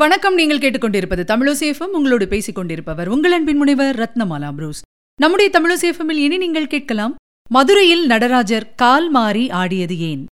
வணக்கம் 0.00 0.34
நீங்கள் 0.34 0.58
கேட்டுக்கொண்டிருப்பது 0.58 1.22
தமிழசேஃபம் 1.28 1.92
உங்களோடு 1.92 2.28
பேசிக் 2.28 2.54
கொண்டிருப்பவர் 2.54 3.08
உங்கள் 3.08 3.32
அன்பின் 3.32 3.56
முனைவர் 3.56 3.96
ரத்னமாலா 3.96 4.52
புரூஸ். 4.52 4.82
நம்முடைய 5.16 5.50
தமிழசேஃபமில் 5.54 6.20
இனி 6.24 6.36
நீங்கள் 6.36 6.66
கேட்கலாம் 6.66 7.14
மதுரையில் 7.48 8.06
நடராஜர் 8.06 8.74
கால் 8.74 9.10
மாறி 9.10 9.50
ஆடியது 9.50 9.98
ஏன்? 9.98 10.26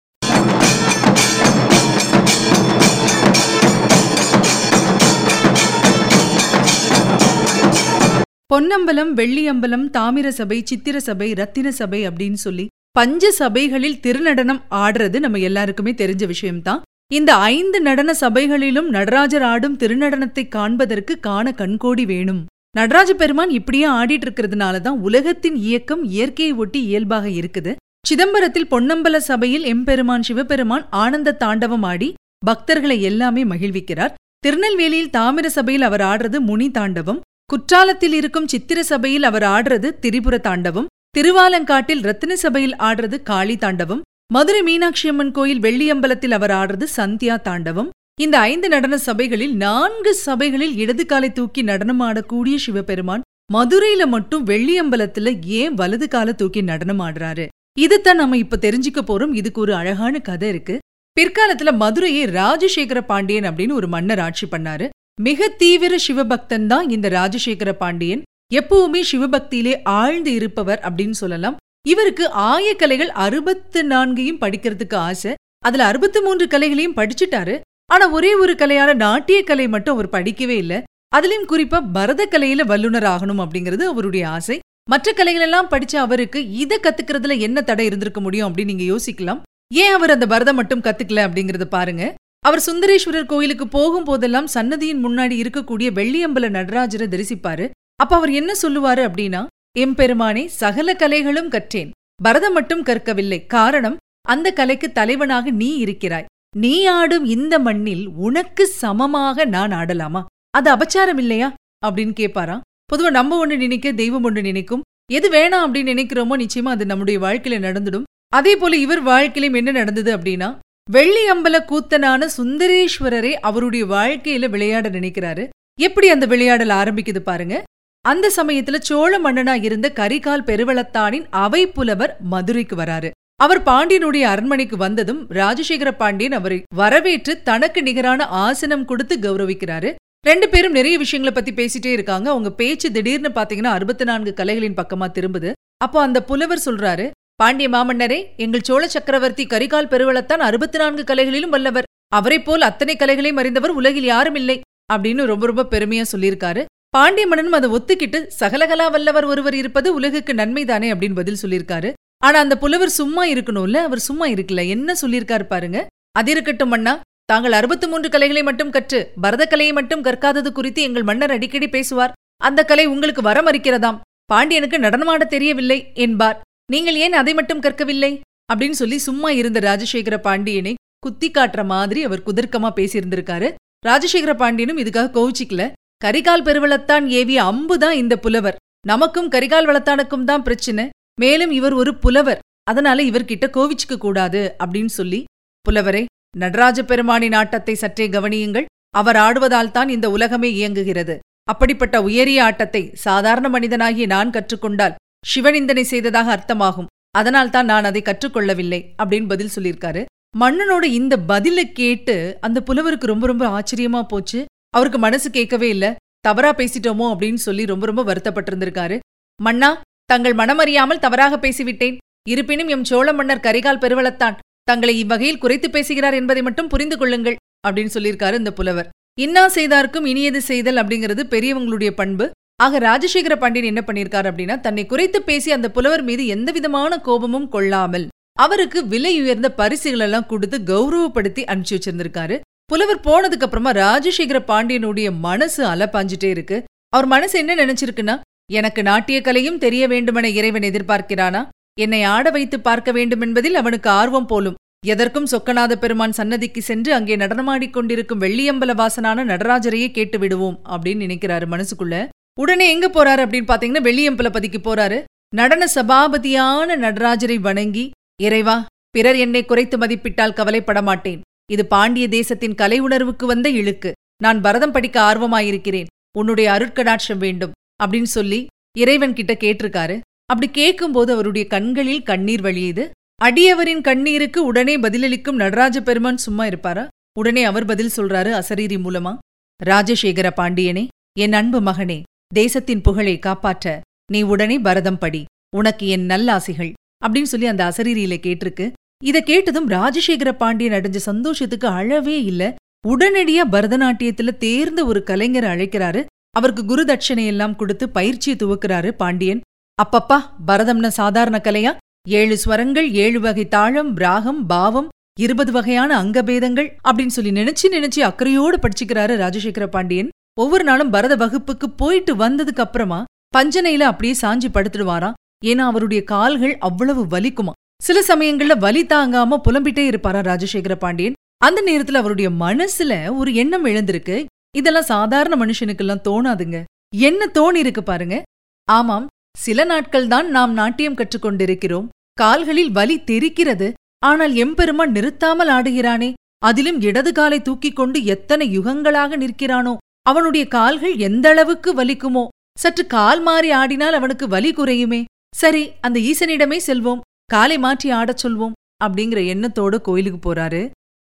பொன்னம்பலம் 8.46 9.16
வெள்ளியம்பலம் 9.16 9.86
தாமிர 9.98 10.28
சபை 10.28 10.60
சித்திர 10.64 11.00
சபை 11.00 11.32
ரத்தின 11.32 11.70
சபை 11.70 12.08
அப்படின்னு 12.08 12.40
சொல்லி 12.46 12.66
பஞ்ச 12.90 13.30
சபைகளில் 13.30 14.00
திருநடனம் 14.02 14.62
ஆடுறது 14.70 15.18
நம்ம 15.18 15.38
எல்லாருக்குமே 15.38 15.90
தெரிஞ்ச 15.92 16.26
விஷயம்தான். 16.26 16.82
இந்த 17.16 17.32
ஐந்து 17.52 17.78
நடன 17.80 18.10
சபைகளிலும் 18.20 18.88
நடராஜர் 18.94 19.44
ஆடும் 19.50 19.76
திருநடனத்தை 19.82 20.42
காண்பதற்கு 20.56 21.14
காண 21.26 21.52
கண்கோடி 21.60 22.04
வேணும். 22.10 22.40
நடராஜ 22.76 23.10
பெருமான் 23.14 23.52
இப்படியே 23.58 23.86
ஆடிட்டு 23.98 24.26
இருக்கிறதுனால 24.26 24.80
தான் 24.86 24.98
உலகத்தின் 25.06 25.56
இயக்கம் 25.68 26.02
இயற்கையை 26.14 26.52
ஒட்டி 26.62 26.80
இயல்பாக 26.88 27.26
இருக்குது. 27.28 27.72
சிதம்பரத்தில் 28.08 28.68
பொன்னம்பல 28.72 29.16
சபையில் 29.28 29.64
எம்பெருமான் 29.72 30.26
சிவபெருமான் 30.28 30.84
ஆனந்த 31.02 31.36
தாண்டவம் 31.44 31.86
ஆடி 31.92 32.08
பக்தர்களை 32.46 32.98
எல்லாமே 33.10 33.44
மகிழ்விக்கிறார். 33.44 34.12
திருநெல்வேலியில் 34.46 35.14
தாமிர 35.16 35.46
சபையில் 35.56 35.86
அவர் 35.88 36.04
ஆடுறது 36.10 36.40
முனி 36.50 36.68
தாண்டவம். 36.70 37.22
குற்றாலத்தில் 37.52 38.18
இருக்கும் 38.20 38.50
சித்திர 38.54 38.82
சபையில் 38.82 39.22
அவர் 39.22 39.48
ஆடுறது 39.54 39.90
திரிபுர 40.04 40.36
தாண்டவம். 40.48 40.90
திருவாலங்காட்டில் 41.16 42.04
ரத்தின 42.10 42.32
சபையில் 42.44 42.76
ஆடுறது 42.88 43.16
காளி 43.22 43.56
தாண்டவம். 43.56 44.04
மதுரை 44.32 44.62
மீனாட்சி 44.62 45.08
அம்மன் 45.08 45.30
கோயில் 45.30 45.60
வெள்ளியம்பலத்தில் 45.60 46.30
அவர் 46.30 46.50
ஆடுறது 46.50 46.86
சந்தியா 46.96 47.40
தாண்டவம். 47.40 47.88
இந்த 48.20 48.38
ஐந்து 48.38 48.68
நடன 48.68 48.98
சபைகளில் 48.98 49.56
நான்கு 49.56 50.14
சபைகளில் 50.14 50.76
இடது 50.76 51.06
காலை 51.06 51.32
தூக்கி 51.32 51.62
நடனம் 51.62 52.00
ஆடக்கூடிய 52.00 52.56
சிவபெருமான் 52.56 53.20
மதுரையில 53.52 54.06
மட்டும் 54.06 54.46
வெள்ளியம்பலத்துல 54.46 55.44
ஏன் 55.44 55.74
வலது 55.74 56.08
காலை 56.08 56.34
தூக்கி 56.34 56.60
நடனம் 56.60 57.00
ஆடுறாரு? 57.00 57.46
இதைத்தான் 57.78 58.16
நம்ம 58.16 58.36
இப்ப 58.36 58.58
தெரிஞ்சுக்க 58.60 59.02
போறோம். 59.06 59.34
இதுக்கு 59.34 59.60
ஒரு 59.60 59.74
அழகான 59.74 60.18
கதை 60.18 60.48
இருக்கு. 60.48 60.78
பிற்காலத்துல 61.20 61.74
மதுரையை 61.76 62.26
ராஜசேகர 62.26 63.00
பாண்டியன் 63.00 63.44
அப்படின்னு 63.44 63.72
ஒரு 63.72 63.88
மன்னர் 63.88 64.18
ஆட்சி 64.18 64.46
பண்ணாரு. 64.50 64.88
மிக 65.20 65.48
தீவிர 65.48 65.96
சிவபக்தன் 66.08 66.66
தான் 66.66 66.90
இந்த 66.90 67.08
ராஜசேகர 67.08 67.72
பாண்டியன். 67.72 68.22
எப்பவுமே 68.54 69.02
சிவபக்தியிலே 69.12 69.74
ஆழ்ந்து 69.84 70.32
இருப்பவர் 70.32 70.84
அப்படின்னு 70.84 71.18
சொல்லலாம். 71.22 71.56
இவருக்கு 71.88 72.24
ஆயக்கலைகள் 72.50 73.12
அறுபத்து 73.24 73.80
நான்கையும் 73.84 74.40
படிக்கிறதுக்கு 74.40 74.94
ஆசை. 74.94 75.32
அதுல 75.64 75.84
அறுபத்து 75.84 76.18
மூன்று 76.22 76.46
கலைகளையும் 76.46 76.96
படிச்சுட்டாரு. 76.96 77.54
ஆனா 77.92 78.04
ஒரே 78.08 78.30
ஒரு 78.34 78.52
கலையான 78.52 78.94
நாட்டிய 78.94 79.38
கலை 79.42 79.68
மட்டும் 79.68 79.94
அவர் 79.94 80.14
படிக்கவே 80.14 80.56
இல்ல. 80.62 80.74
அதுலயும் 81.16 81.48
குறிப்பா 81.48 81.78
பரத 81.92 82.28
கலையில 82.30 82.64
வல்லுனர் 82.72 83.06
ஆகணும் 83.12 83.42
அப்படிங்கிறது 83.44 83.84
அவருடைய 83.92 84.28
ஆசை. 84.28 84.56
மற்ற 84.90 85.12
கலைகள் 85.12 85.42
எல்லாம் 85.42 85.70
படிச்ச 85.70 85.96
அவருக்கு 85.96 86.40
இதை 86.62 86.78
கத்துக்கிறதுல 86.82 87.38
என்ன 87.38 87.60
தடை 87.60 87.84
இருந்திருக்க 87.84 88.20
முடியும் 88.20 88.48
அப்படின்னு 88.48 88.72
நீங்க 88.72 88.86
யோசிக்கலாம். 88.92 89.40
ஏன் 89.74 89.92
அவர் 89.92 90.10
அந்த 90.10 90.26
பரதம் 90.26 90.56
மட்டும் 90.56 90.80
கத்துக்கல 90.80 91.24
அப்படிங்கறத 91.26 91.64
பாருங்க. 91.64 92.04
அவர் 92.44 92.64
சுந்தரேஸ்வரர் 92.66 93.30
கோயிலுக்கு 93.32 93.68
போகும் 93.68 94.04
போதெல்லாம் 94.04 94.46
சன்னதியின் 94.46 95.04
முன்னாடி 95.04 95.34
இருக்கக்கூடிய 95.42 95.88
வெள்ளியம்பல 95.98 96.48
நடராஜரை 96.56 97.06
தரிசிப்பாரு. 97.14 97.66
அப்ப 97.96 98.16
அவர் 98.16 98.32
என்ன 98.40 98.52
சொல்லுவாரு 98.62 99.02
அப்படின்னா 99.08 99.46
எம்பெருமானே 99.84 100.46
சகல 100.46 100.92
கலைகளும் 100.92 101.48
கற்றேன். 101.48 101.90
பரதம் 102.22 102.52
மட்டும் 102.52 102.82
கற்கவில்லை. 102.82 103.46
காரணம் 103.46 103.96
அந்த 104.28 104.52
கலைக்கு 104.52 104.92
தலைவனாக 104.92 105.50
நீ 105.50 105.76
இருக்கிறாய். 105.76 106.24
நீ 106.56 106.84
ஆடும் 106.84 107.24
இந்த 107.24 107.58
மண்ணில் 107.58 108.06
உனக்கு 108.08 108.66
சமமாக 108.66 109.44
நான் 109.44 109.70
ஆடலாமா? 109.70 110.24
அது 110.50 110.72
அபச்சாரம் 110.72 111.18
இல்லையா? 111.18 111.54
அப்படின்னு 111.86 112.14
கேட்பாராம் 112.20 112.60
பொதுவா 112.92 113.10
நம்ம 113.10 113.46
ஒண்ணு 113.46 113.56
நினைக்க 113.56 113.92
தெய்வம் 113.92 114.22
ஒன்று 114.22 114.42
நினைக்கும். 114.42 114.82
எது 115.12 115.30
வேணாம் 115.30 115.64
அப்படின்னு 115.64 115.92
நினைக்கிறோமோ 115.92 116.34
நிச்சயமா 116.36 116.68
அது 116.68 116.86
நம்முடைய 116.86 117.20
வாழ்க்கையில 117.20 117.58
நடந்துடும். 117.66 118.02
அதே 118.28 118.56
போல 118.56 118.76
இவர் 118.76 119.02
வாழ்க்கையிலும் 119.02 119.56
என்ன 119.56 119.70
நடந்தது 119.70 120.16
அப்படின்னா 120.16 120.58
வெள்ளி 120.90 121.30
அம்பல 121.30 121.56
கூத்தனான 121.64 122.28
சுந்தரேஸ்வரரை 122.36 123.32
அவருடைய 123.32 123.84
வாழ்க்கையில 123.86 124.48
விளையாட 124.50 124.90
நினைக்கிறாரு. 124.90 125.48
எப்படி 125.80 126.08
அந்த 126.08 126.26
விளையாடல் 126.26 126.68
ஆரம்பிக்குது 126.68 127.18
பாருங்க. 127.18 127.62
அந்த 128.04 128.26
சமயத்துல 128.36 128.76
சோழ 128.78 129.12
மன்னனா 129.18 129.54
இருந்த 129.62 129.92
கரிகால் 129.96 130.44
பெருவளத்தானின் 130.48 131.24
அவை 131.30 131.62
புலவர் 131.66 132.16
மதுரைக்கு 132.32 132.76
வராரு. 132.76 133.10
அவர் 133.36 133.62
பாண்டியனுடைய 133.62 134.24
அரண்மனைக்கு 134.32 134.76
வந்ததும் 134.76 135.20
ராஜசேகர 135.38 135.90
பாண்டியன் 135.92 136.32
அவரை 136.32 136.58
வரவேற்று 136.74 137.42
தனக்கு 137.42 137.82
நிகரான 137.82 138.26
ஆசனம் 138.26 138.84
கொடுத்து 138.84 139.16
கௌரவிக்கிறாரு. 139.16 139.90
ரெண்டு 140.26 140.48
பேரும் 140.48 140.72
நிறைய 140.72 140.98
விஷயங்களை 140.98 141.34
பத்தி 141.34 141.52
பேசிட்டே 141.58 141.92
இருக்காங்க. 141.92 142.30
அவங்க 142.30 142.50
பேச்சு 142.50 142.92
திடீர்னு 142.92 143.28
பாத்தீங்கன்னா 143.28 143.74
அறுபத்தி 143.76 144.04
நான்கு 144.04 144.34
கலைகளின் 144.34 144.78
பக்கமா 144.80 145.08
திரும்புது. 145.18 145.52
அப்போ 145.84 146.00
அந்த 146.00 146.22
புலவர் 146.22 146.64
சொல்றாரு 146.64 147.06
பாண்டிய 147.34 147.68
மாமன்னரே 147.68 148.20
எங்கள் 148.36 148.66
சோழ 148.68 148.88
சக்கரவர்த்தி 148.88 149.46
கரிகால் 149.46 149.90
பெருவளத்தான் 149.92 150.46
அறுபத்தி 150.48 150.78
நான்கு 150.78 151.04
கலைகளிலும் 151.10 151.54
வல்லவர். 151.56 151.88
அவரை 152.14 152.40
போல் 152.42 152.68
அத்தனை 152.70 152.96
கலைகளையும் 152.96 153.40
அறிந்தவர் 153.42 153.76
உலகில் 153.80 154.10
யாரும் 154.14 154.34
இல்லை. 154.34 154.60
அப்படின்னு 154.92 155.30
ரொம்ப 155.32 155.46
ரொம்ப 155.46 155.66
பெருமையா 155.70 156.04
சொல்லியிருக்காரு. 156.12 156.64
பாண்டிய 156.90 157.26
மன்னனும் 157.26 157.52
அதை 157.52 157.70
ஒத்துக்கிட்டு 157.70 158.26
சகலகலா 158.40 158.90
வல்லவர் 158.90 159.24
ஒருவர் 159.24 159.54
இருப்பது 159.54 159.94
உலகுக்கு 159.94 160.32
நன்மைதானே 160.32 160.88
அப்படின்னு 160.92 161.14
பதில் 161.14 161.36
சொல்லியிருக்காரு. 161.42 161.92
ஆனா 162.18 162.40
அந்த 162.40 162.58
புலவர் 162.58 162.88
சும்மா 162.88 163.26
இருக்கணும்ல? 163.26 163.76
அவர் 163.76 163.98
சும்மா 163.98 164.26
இருக்கல. 164.26 164.68
என்ன 164.68 164.94
சொல்லியிருக்காரு 165.02 165.42
பாருங்க. 165.42 165.86
அது 166.18 166.30
இருக்கட்டும் 166.30 166.68
மன்னா 166.68 167.00
தாங்கள் 167.24 167.52
அறுபத்து 167.52 167.88
மூன்று 167.88 168.08
கலைகளை 168.10 168.42
மட்டும் 168.42 168.70
கற்று 168.70 169.12
பரத 169.20 169.46
கலையை 169.46 169.72
மட்டும் 169.74 170.04
கற்காதது 170.04 170.52
குறித்து 170.52 170.82
எங்கள் 170.82 171.02
மன்னர் 171.02 171.30
அடிக்கடி 171.30 171.68
பேசுவார். 171.68 172.12
அந்த 172.42 172.64
கலை 172.64 172.86
உங்களுக்கு 172.86 173.22
வர 173.22 173.40
மறுக்கிறதாம் 173.40 174.00
பாண்டியனுக்கு 174.24 174.78
நடனமாட 174.78 175.26
தெரியவில்லை 175.26 175.92
என்பார். 175.94 176.40
நீங்கள் 176.72 176.96
ஏன் 176.96 177.12
அதை 177.12 177.34
மட்டும் 177.34 177.60
கற்கவில்லை? 177.60 178.20
அப்படின்னு 178.52 178.78
சொல்லி 178.82 178.98
சும்மா 178.98 179.30
இருந்த 179.30 179.60
ராஜசேகர 179.60 180.16
பாண்டியனை 180.16 180.74
குத்தி 180.98 181.30
காட்டுற 181.30 181.64
மாதிரி 181.64 182.04
அவர் 182.04 182.26
குதர்க்கமா 182.26 182.70
பேசியிருந்திருக்காரு. 182.76 183.54
ராஜசேகர 183.86 184.34
பாண்டியனும் 184.34 184.78
இதுக்காக 184.78 185.10
கோவிச்சிக்கல. 185.16 185.72
கரிகால் 186.04 186.44
பெருவளத்தான் 186.44 187.06
ஏவிய 187.06 187.38
அம்புதான் 187.42 187.90
இந்த 187.90 188.18
புலவர். 188.18 188.56
நமக்கும் 188.86 189.30
கரிகால் 189.30 189.68
வளத்தானுக்கும் 189.68 190.24
தான் 190.24 190.42
பிரச்சனை. 190.42 190.88
மேலும் 191.20 191.50
இவர் 191.50 191.72
ஒரு 191.72 191.98
புலவர். 191.98 192.38
அதனால 192.64 193.02
இவர்கிட்ட 193.02 193.46
கோவிச்சுக்க 193.46 193.96
கூடாது 193.98 194.54
அப்படின்னு 194.64 194.92
சொல்லி 194.98 195.24
புலவரே 195.68 196.04
நடராஜ 196.36 196.82
பெருமானின் 196.82 197.32
ஆட்டத்தை 197.32 197.74
சற்றே 197.74 198.08
கவனியுங்கள். 198.08 198.64
அவர் 198.90 199.16
ஆடுவதால் 199.16 199.70
தான் 199.70 199.88
இந்த 199.88 200.10
உலகமே 200.10 200.50
இயங்குகிறது. 200.52 201.18
அப்படிப்பட்ட 201.44 202.02
உயரிய 202.02 202.44
ஆட்டத்தை 202.44 202.90
சாதாரண 202.94 203.48
மனிதனாகிய 203.48 204.06
நான் 204.06 204.30
கற்றுக்கொண்டால் 204.30 204.94
சிவனிந்தனை 205.34 205.82
செய்ததாக 205.82 206.36
அர்த்தமாகும். 206.36 206.90
அதனால்தான் 207.10 207.64
நான் 207.64 207.84
அதை 207.84 208.02
கற்றுக்கொள்ளவில்லை 208.04 208.80
அப்படின்னு 209.02 209.28
பதில் 209.28 209.54
சொல்லியிருக்காரு. 209.54 210.04
மன்னனோட 210.40 210.82
இந்த 210.82 211.16
பதில 211.28 211.62
கேட்டு 211.72 212.38
அந்த 212.40 212.62
புலவருக்கு 212.62 213.06
ரொம்ப 213.06 213.26
ரொம்ப 213.26 213.44
ஆச்சரியமா 213.48 214.02
போச்சு. 214.02 214.44
அவருக்கு 214.74 214.98
மனசு 214.98 215.28
கேட்கவே 215.30 215.68
இல்ல. 215.68 215.86
தவறா 216.20 216.50
பேசிட்டோமோ 216.52 217.06
அப்படின்னு 217.12 217.40
சொல்லி 217.46 217.64
ரொம்ப 217.66 217.86
ரொம்ப 217.86 218.02
வருத்தப்பட்டிருந்திருக்காரு. 218.08 218.96
மன்னா 219.40 219.70
தங்கள் 220.04 220.34
மனமறியாமல் 220.34 221.02
தவறாக 221.04 221.36
பேசிவிட்டேன். 221.36 221.96
இருப்பினும் 222.28 222.70
எம் 222.74 222.84
சோழ 222.84 223.08
மன்னர் 223.12 223.44
கரிகால் 223.46 223.82
பெருவளத்தான். 223.84 224.38
தங்களை 224.64 224.94
இவ்வகையில் 224.98 225.42
குறைத்து 225.42 225.68
பேசுகிறார் 225.70 226.16
என்பதை 226.20 226.42
மட்டும் 226.42 226.70
புரிந்து 226.72 226.96
கொள்ளுங்கள் 226.98 227.36
அப்படின்னு 227.66 227.94
சொல்லியிருக்காரு 227.94 228.34
இந்த 228.34 228.52
புலவர். 228.52 228.88
இன்னா 229.18 229.44
செய்தார்க்கும் 229.48 230.04
இனியது 230.04 230.40
செய்தல் 230.50 230.80
அப்படிங்கிறது 230.82 231.22
பெரியவங்களுடைய 231.34 231.90
பண்பு. 232.00 232.26
ஆக 232.64 232.78
ராஜசேகர 232.78 233.34
பாண்டியன் 233.38 233.70
என்ன 233.70 233.82
பண்ணியிருக்காரு 233.86 234.26
அப்படின்னா 234.30 234.56
தன்னை 234.60 234.84
குறைத்து 234.86 235.18
பேசி 235.22 235.48
அந்த 235.52 235.68
புலவர் 235.70 236.02
மீது 236.02 236.22
எந்த 236.26 236.52
விதமான 236.52 236.98
கோபமும் 236.98 237.48
கொள்ளாமல் 237.48 238.06
அவருக்கு 238.36 238.80
விலை 238.86 239.12
உயர்ந்த 239.20 239.48
பரிசுகள் 239.60 240.04
எல்லாம் 240.06 240.26
கொடுத்து 240.26 240.58
கௌரவப்படுத்தி 240.70 241.42
அனுப்பிச்சு 241.50 241.76
வச்சிருந்திருக்காரு. 241.76 242.36
புலவர் 242.68 243.04
போனதுக்கு 243.04 243.46
அப்புறமா 243.46 243.70
ராஜசேகர 243.72 244.38
பாண்டியனுடைய 244.48 245.08
மனசு 245.18 245.60
அலப்பாஞ்சிட்டே 245.64 246.30
இருக்கு. 246.34 246.56
அவர் 246.94 247.06
மனசு 247.06 247.34
என்ன 247.38 247.52
நினைச்சிருக்குன்னா 247.54 248.16
எனக்கு 248.52 248.82
நாட்டிய 248.82 249.20
கலையும் 249.20 249.58
தெரிய 249.58 249.88
வேண்டுமென 249.88 250.28
இறைவன் 250.28 250.62
எதிர்பார்க்கிறானா? 250.62 251.40
என்னை 251.80 252.02
ஆட 252.14 252.30
வைத்து 252.30 252.60
பார்க்க 252.60 252.92
வேண்டும் 252.92 253.20
என்பதில் 253.20 253.54
அவனுக்கு 253.54 253.90
ஆர்வம் 253.90 254.26
போலும். 254.26 254.56
எதற்கும் 254.86 255.28
சொக்கநாத 255.32 255.72
பெருமான் 255.74 256.16
சன்னதிக்கு 256.18 256.60
சென்று 256.62 256.90
அங்கே 256.94 257.16
நடனமாடிக் 257.16 257.74
கொண்டிருக்கும் 257.76 258.20
வெள்ளியம்பல 258.20 258.74
வாசனான 258.80 259.24
நடராஜரையே 259.24 259.88
கேட்டு 259.90 260.18
விடுவோம் 260.18 260.58
அப்படின்னு 260.70 261.04
நினைக்கிறாரு 261.06 261.48
மனசுக்குள்ள. 261.54 261.96
உடனே 262.40 262.66
எங்க 262.74 262.88
போறாரு 262.88 263.22
அப்படின்னு 263.24 263.50
பாத்தீங்கன்னா 263.52 263.84
வெள்ளியம்பல 263.88 264.30
பதிக்கு 264.36 264.60
போறாரு. 264.64 264.98
நடன 265.36 265.62
சபாபதியான 265.74 266.76
நடராஜரை 266.84 267.38
வணங்கி 267.48 267.86
இறைவா 268.22 268.58
பிறர் 268.90 269.18
என்னை 269.24 269.42
குறைத்து 269.44 269.78
மதிப்பிட்டால் 269.78 270.36
கவலைப்பட 270.38 270.82
மாட்டேன் 270.82 271.20
இது 271.52 271.66
பாண்டிய 271.66 272.08
தேசத்தின் 272.08 272.54
கலை 272.54 272.78
உணர்வுக்கு 272.78 273.26
வந்த 273.26 273.50
இழுக்கு. 273.50 273.92
நான் 274.22 274.40
பரதம் 274.40 274.72
படிக்க 274.72 275.00
ஆர்வமாயிருக்கிறேன். 275.00 275.86
உன்னுடைய 276.18 276.50
அருட்கடாட்சம் 276.50 277.18
வேண்டும். 277.18 277.52
அப்படின்னு 277.84 278.02
சொல்லி 278.02 278.46
இறைவன் 278.78 279.14
கிட்ட 279.14 279.32
கேட்டிருக்காரு. 279.32 280.00
அப்படி 280.26 280.50
கேட்கும்போது 280.50 281.12
அவருடைய 281.12 281.46
கண்களில் 281.46 282.02
கண்ணீர் 282.02 282.40
வழியுது. 282.40 282.90
அடியவரின் 283.24 283.80
கண்ணீருக்கு 283.80 284.36
உடனே 284.36 284.80
பதிலளிக்கும் 284.80 285.32
நடராஜ 285.32 285.80
பெருமான் 285.80 286.16
சும்மா 286.16 286.46
இருப்பாரா? 286.46 286.88
உடனே 287.18 287.44
அவர் 287.44 287.64
பதில் 287.64 287.90
சொல்றாரு 287.96 288.42
அசரீரி 288.42 288.76
மூலமா. 288.78 289.16
ராஜசேகர 289.64 290.30
பாண்டியனே 290.36 290.88
என் 291.18 291.32
அன்பு 291.32 291.60
மகனே 291.60 292.02
தேசத்தின் 292.34 292.80
புகழை 292.80 293.18
காப்பாற்ற 293.18 293.80
நீ 294.12 294.22
உடனே 294.22 294.58
பரதம் 294.58 294.98
படி. 294.98 295.24
உனக்கு 295.56 295.86
என் 295.86 296.06
நல்லாசிகள். 296.06 296.72
அப்படின்னு 297.06 297.22
சொல்லி 297.22 297.46
அந்த 297.46 297.64
அசரீரியில 297.64 298.18
கேட்டிருக்கு. 298.18 298.72
இத 299.04 299.20
கேட்டதும் 299.20 299.68
ராஜசேகர 299.68 300.32
பாண்டியன் 300.32 300.82
அடைஞ்ச 300.82 300.96
சந்தோஷத்துக்கு 300.96 301.68
அழவே 301.68 302.16
இல்ல. 302.30 302.54
உடனடியா 302.88 303.42
பரதநாட்டியத்துல 303.52 304.36
தேர்ந்த 304.36 304.84
ஒரு 304.84 305.04
கலைஞரை 305.06 305.48
அழைக்கிறாரு. 305.54 306.04
அவருக்கு 306.30 306.64
குரு 306.64 306.84
தட்சணை 306.84 307.56
கொடுத்து 307.56 307.88
பயிற்சியை 307.88 308.38
துவக்குறாரு 308.38 308.90
பாண்டியன். 308.90 309.40
அப்பப்பா 309.82 310.18
பரதம்ன 310.46 310.86
சாதாரண 310.86 311.40
கலையா? 311.44 311.76
ஏழு 312.08 312.38
ஸ்வரங்கள் 312.44 312.90
ஏழு 312.90 313.20
வகை 313.20 313.48
தாளம் 313.48 313.94
ராகம் 313.94 314.46
பாவம் 314.46 314.88
இருபது 315.20 315.52
வகையான 315.52 316.02
அங்கபேதங்கள் 316.02 316.68
அப்படின்னு 316.88 317.14
சொல்லி 317.16 317.30
நினைச்சு 317.30 317.66
நினைச்சு 317.70 318.00
அக்கறையோடு 318.00 318.56
படிச்சுக்கிறாரு 318.56 319.14
ராஜசேகர 319.24 319.66
பாண்டியன். 319.66 320.08
ஒவ்வொரு 320.40 320.64
நாளும் 320.64 320.90
பரத 320.90 321.16
வகுப்புக்கு 321.16 321.70
போயிட்டு 321.70 322.16
வந்ததுக்கு 322.16 322.64
அப்புறமா 322.66 323.04
பஞ்சனையில 323.36 323.80
அப்படியே 323.80 324.14
சாஞ்சி 324.20 324.48
படுத்துடுவாராம். 324.52 325.12
ஏன்னா 325.44 325.64
அவருடைய 325.70 326.04
கால்கள் 326.04 326.58
அவ்வளவு 326.58 327.06
வலிக்குமா? 327.06 327.52
சில 327.82 328.00
சமயங்கள்ல 328.00 328.58
வலி 328.58 328.84
தாங்காம 328.84 329.36
புலம்பிட்டே 329.44 329.84
இருப்பாரா 329.86 330.20
ராஜசேகர 330.20 330.74
பாண்டியன்? 330.74 331.14
அந்த 331.36 331.62
நேரத்துல 331.66 331.94
அவருடைய 331.94 332.30
மனசுல 332.30 333.16
ஒரு 333.16 333.34
எண்ணம் 333.34 333.64
எழுந்திருக்கு. 333.64 334.24
இதெல்லாம் 334.56 334.90
சாதாரண 334.92 335.34
மனுஷனுக்கெல்லாம் 335.44 336.04
தோணாதுங்க. 336.08 336.58
என்ன 336.96 337.30
தோணி 337.34 337.54
இருக்கு 337.54 337.82
பாருங்க. 337.82 338.22
ஆமாம் 338.68 339.06
சில 339.38 339.64
நாட்கள் 339.64 340.06
தான் 340.06 340.28
நாம் 340.28 340.52
நாட்டியம் 340.52 340.94
கற்றுக்கொண்டிருக்கிறோம். 340.94 341.88
கால்களில் 342.12 342.70
வலி 342.70 342.96
தெரிக்கிறது. 343.00 343.72
ஆனால் 344.06 344.34
எம்பெருமான் 344.34 344.90
நிறுத்தாமல் 344.90 345.48
ஆடுகிறானே. 345.48 346.12
அதிலும் 346.38 346.80
இடது 346.80 347.12
காலை 347.12 347.42
தூக்கிக் 347.42 347.76
கொண்டு 347.76 348.04
எத்தனை 348.04 348.58
யுகங்களாக 348.58 349.16
நிற்கிறானோ. 349.16 349.76
அவனுடைய 350.02 350.48
கால்கள் 350.48 350.96
எந்த 350.96 351.28
அளவுக்கு 351.28 351.70
வலிக்குமோ. 351.74 352.24
சற்று 352.58 352.86
கால் 352.86 353.22
மாறி 353.22 353.50
ஆடினால் 353.50 353.98
அவனுக்கு 354.00 354.28
வலி 354.28 354.52
குறையுமே. 354.52 355.04
சரி 355.36 355.70
அந்த 355.80 356.00
ஈசனிடமே 356.00 356.58
செல்வோம். 356.66 357.00
காலை 357.30 357.56
மாற்றி 357.58 357.88
ஆடச் 357.90 358.22
சொல்வோம் 358.24 358.54
அப்படிங்கிற 358.84 359.20
எண்ணத்தோட 359.32 359.76
கோயிலுக்கு 359.86 360.20
போறாரு. 360.26 360.62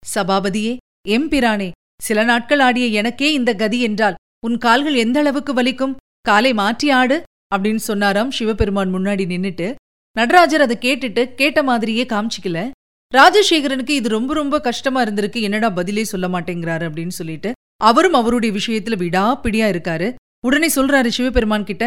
சபாபதியே 0.02 0.72
எம்பிரானே 1.08 1.68
சில 2.02 2.24
நாட்கள் 2.24 2.62
ஆடிய 2.66 2.86
எனக்கே 3.00 3.28
இந்த 3.32 3.50
கதி 3.54 3.78
என்றால் 3.80 4.18
உன் 4.46 4.56
கால்கள் 4.58 4.96
எந்த 5.04 5.18
அளவுக்கு 5.20 5.52
வலிக்கும்? 5.54 5.94
காலை 6.20 6.52
மாற்றி 6.54 6.88
ஆடு 6.90 7.16
அப்படின்னு 7.54 7.82
சொன்னாராம் 7.88 8.30
சிவபெருமான் 8.30 8.94
முன்னாடி 8.94 9.24
நின்னுட்டு. 9.32 9.68
நடராஜர் 10.16 10.60
அதை 10.60 10.76
கேட்டுட்டு 10.80 11.22
கேட்ட 11.34 11.62
மாதிரியே 11.62 12.04
காமிச்சிக்கல. 12.04 12.58
ராஜசேகரனுக்கு 13.12 13.94
இது 14.00 14.08
ரொம்ப 14.08 14.30
ரொம்ப 14.34 14.56
கஷ்டமா 14.60 15.00
இருந்திருக்கு 15.04 15.40
என்னடா 15.40 15.68
பதிலே 15.70 16.04
சொல்ல 16.04 16.26
மாட்டேங்கிறாரு 16.28 16.84
அப்படின்னு 16.88 17.14
சொல்லிட்டு 17.20 17.50
அவரும் 17.80 18.16
அவருடைய 18.20 18.52
விஷயத்துல 18.58 18.96
விடாப்பிடியா 19.02 19.66
இருக்காரு. 19.72 20.08
உடனே 20.46 20.68
சொல்றாரு 20.74 21.08
சிவபெருமான் 21.08 21.68
கிட்ட 21.70 21.84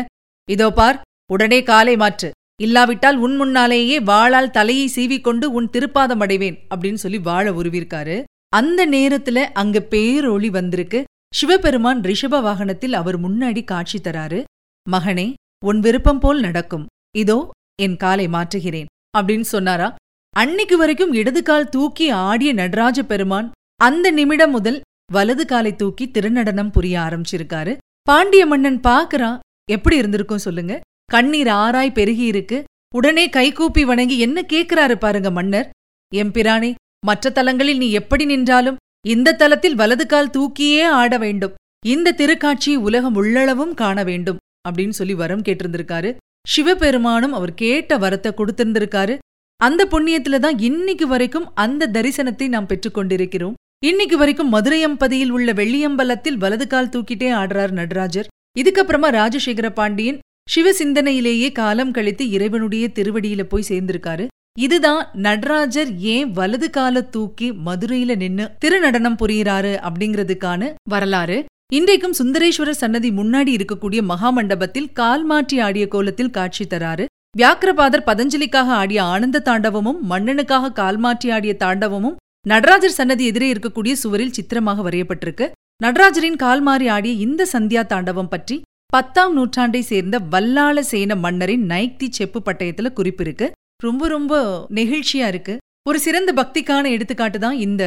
இதோ 0.49 0.69
பார் 0.71 0.97
உடனே 1.29 1.59
காலை 1.63 1.95
மாற்று. 1.95 2.29
இல்லாவிட்டால் 2.59 3.17
உன் 3.17 3.35
முன்னாலேயே 3.35 3.99
வாளால் 3.99 4.49
தலையை 4.49 4.91
சீவிக்கொண்டு 4.95 5.45
உன் 5.45 5.69
திருப்பாதம் 5.73 6.19
அடைவேன் 6.19 6.57
அப்படின்னு 6.75 6.99
சொல்லி 7.03 7.17
வாழ 7.17 7.51
உருவிருக்காரு. 7.51 8.23
அந்த 8.49 8.87
நேரத்துல 8.87 9.37
அங்க 9.53 9.85
பேரொளி 9.89 10.47
வந்திருக்கு. 10.47 11.03
சிவபெருமான் 11.33 12.01
ரிஷப 12.01 12.41
வாகனத்தில் 12.41 12.93
அவர் 12.93 13.17
முன்னாடி 13.21 13.63
காட்சி 13.63 13.99
தராரு. 14.03 14.43
மகனே 14.91 15.33
உன் 15.65 15.79
விருப்பம் 15.79 16.19
போல் 16.19 16.39
நடக்கும். 16.39 16.85
இதோ 17.17 17.49
என் 17.81 17.97
காலை 17.97 18.27
மாற்றுகிறேன் 18.27 18.89
அப்படின்னு 19.17 19.47
சொன்னாரா? 19.55 19.95
அன்னைக்கு 20.35 20.77
வரைக்கும் 20.77 21.13
இடது 21.13 21.43
கால் 21.43 21.69
தூக்கி 21.69 22.09
ஆடிய 22.09 22.53
நடராஜ 22.53 23.03
பெருமான் 23.03 23.51
அந்த 23.83 24.11
நிமிடம் 24.11 24.51
முதல் 24.51 24.81
வலது 25.11 25.45
காலை 25.45 25.75
தூக்கி 25.75 26.05
திருநடனம் 26.05 26.71
புரிய 26.71 26.95
ஆரம்பிச்சிருக்காரு. 26.99 27.77
பாண்டிய 28.01 28.45
மன்னன் 28.45 28.79
பாக்குறான். 28.79 29.39
எப்படி 29.71 29.95
இருந்திருக்கும் 29.97 30.45
சொல்லுங்க. 30.47 30.79
கண்ணீர் 31.13 31.49
ஆராய் 31.61 31.95
பெருகி 31.97 32.25
இருக்கு 32.31 32.57
உடனே 32.97 33.23
கைகூப்பி 33.35 33.83
வணங்கி 33.89 34.15
என்ன 34.25 34.39
கேட்கிறாரு 34.53 34.95
பாருங்க 34.95 35.29
மன்னர். 35.37 35.67
எம்பிரானே 36.11 36.71
மற்ற 37.07 37.29
தலங்களில் 37.37 37.81
நீ 37.83 37.87
எப்படி 37.99 38.25
நின்றாலும் 38.31 38.79
இந்த 39.13 39.35
தலத்தில் 39.41 39.77
வலது 39.81 40.05
கால் 40.07 40.33
தூக்கியே 40.35 40.83
ஆட 41.01 41.17
வேண்டும். 41.23 41.53
இந்த 41.93 42.15
திருக்காட்சியை 42.19 42.77
உலகம் 42.87 43.17
உள்ளளவும் 43.21 43.73
காண 43.81 43.97
வேண்டும் 44.09 44.39
அப்படின்னு 44.67 44.95
சொல்லி 44.99 45.15
வரம் 45.21 45.45
கேட்டிருந்திருக்காரு. 45.47 46.09
சிவபெருமானும் 46.47 47.35
அவர் 47.37 47.53
கேட்ட 47.63 47.97
வரத்தை 48.03 48.31
கொடுத்திருந்திருக்காரு. 48.39 49.15
அந்த 49.61 49.81
புண்ணியத்துல 49.91 50.39
தான் 50.45 50.57
இன்னைக்கு 50.69 51.05
வரைக்கும் 51.07 51.49
அந்த 51.63 51.89
தரிசனத்தை 51.95 52.47
நாம் 52.55 52.69
பெற்றுக்கொண்டிருக்கிறோம் 52.71 53.57
இன்னைக்கு 53.89 54.17
வரைக்கும் 54.17 54.53
மதுரையம்பதியில் 54.53 55.33
உள்ள 55.37 55.49
வெள்ளியம்பலத்தில் 55.59 56.41
வலது 56.43 56.65
கால் 56.73 56.93
தூக்கிட்டே 56.95 57.29
ஆடுறார் 57.41 57.73
நடராஜர். 57.79 58.29
இதுக்கப்புறமா 58.59 59.09
ராஜசேகர 59.19 59.67
பாண்டியன் 59.79 60.19
சிவ 60.47 60.71
சிந்தனையிலேயே 60.79 61.49
காலம் 61.51 61.91
கழித்து 61.91 62.23
இறைவனுடைய 62.35 62.85
திருவடியில 62.97 63.41
போய் 63.43 63.67
சேர்ந்திருக்காரு. 63.69 64.25
இதுதான் 64.57 65.03
நடராஜர் 65.25 65.91
ஏன் 66.13 66.31
வலது 66.37 66.67
கால 66.77 67.01
தூக்கி 67.13 67.47
மதுரையில 67.67 68.15
நின்னு 68.23 68.45
திருநடனம் 68.63 69.17
புரியிறாரு 69.21 69.73
அப்படிங்கிறதுக்கான 69.87 70.71
வரலாறு. 70.93 71.37
இன்றைக்கும் 71.73 72.15
சுந்தரேஸ்வரர் 72.19 72.81
சன்னதி 72.81 73.09
முன்னாடி 73.19 73.51
இருக்கக்கூடிய 73.57 74.01
மகாமண்டபத்தில் 74.11 74.89
கால் 74.99 75.23
மாற்றி 75.29 75.59
ஆடிய 75.67 75.85
கோலத்தில் 75.93 76.33
காட்சி 76.37 76.65
தராரு. 76.73 77.05
வியாக்கிரபாதர் 77.39 78.07
பதஞ்சலிக்காக 78.09 78.69
ஆடிய 78.81 78.99
ஆனந்த 79.13 79.43
தாண்டவமும் 79.45 80.01
மன்னனுக்காக 80.09 80.73
கால் 80.79 80.99
மாற்றி 81.05 81.29
ஆடிய 81.35 81.53
தாண்டவமும் 81.63 82.17
நடராஜர் 82.45 82.97
சன்னதி 82.97 83.23
எதிரே 83.31 83.47
இருக்கக்கூடிய 83.53 83.93
சுவரில் 84.03 84.35
சித்திரமாக 84.37 84.81
வரையப்பட்டிருக்கு. 84.87 85.47
நடராஜரின் 85.83 86.41
கால் 86.43 86.63
மாறி 86.67 86.87
ஆடிய 86.95 87.13
இந்த 87.25 87.47
சந்தியா 87.53 87.83
தாண்டவம் 87.93 88.31
பற்றி 88.33 88.57
பத்தாம் 88.93 89.33
நூற்றாண்டை 89.37 89.79
சேர்ந்த 89.79 90.19
வல்லாள 90.19 90.81
சேன 90.91 91.15
மன்னரின் 91.17 91.65
நைக்தி 91.65 92.07
செப்பு 92.11 92.41
பட்டயத்துல 92.45 92.93
குறிப்பு 92.93 93.23
இருக்கு. 93.23 93.51
ரொம்ப 93.83 94.07
ரொம்ப 94.07 94.33
நெகிழ்ச்சியா 94.69 95.27
இருக்கு. 95.27 95.57
ஒரு 95.89 95.99
சிறந்த 95.99 96.31
பக்திக்கான 96.39 96.89
எடுத்துக்காட்டு 96.89 97.39
தான் 97.39 97.57
இந்த 97.57 97.83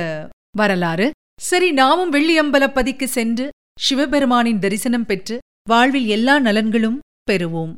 வரலாறு. 0.56 1.10
சரி 1.40 1.70
நாமும் 1.70 2.12
வெள்ளியம்பலப்பதிக்கு 2.12 3.04
சென்று 3.04 3.50
சிவபெருமானின் 3.80 4.58
தரிசனம் 4.58 5.06
பெற்று 5.06 5.38
வாழ்வில் 5.68 6.06
எல்லா 6.06 6.38
நலன்களும் 6.38 6.98
பெறுவோம். 7.30 7.74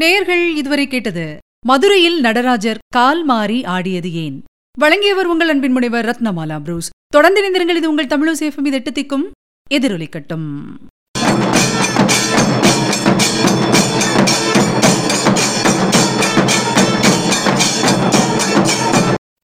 நேர்கள் 0.00 0.44
இதுவரை 0.56 0.88
கேட்டது 0.88 1.26
மதுரையில் 1.66 2.20
நடராஜர் 2.20 2.78
கால் 2.88 3.24
மாறி 3.24 3.64
ஆடியது 3.64 4.12
ஏன்? 4.12 4.42
வழங்கியவர் 4.78 5.26
உங்கள் 5.26 5.48
அன்பின் 5.48 5.72
முனைவர் 5.72 6.04
ரத்னமாலா 6.04 6.56
புரூஸ். 6.64 6.90
தொடர்ந்து 7.06 7.38
இணைந்திருங்கள் 7.40 7.76
இது 7.76 7.88
உங்கள் 7.88 8.06
தமிழ் 8.06 8.28
சேஃபம் 8.28 8.66
இது 8.66 8.72
எட்டு 8.72 8.90
திக்கும் 8.90 9.24
எதிரொலிக்கட்டும். 9.70 10.46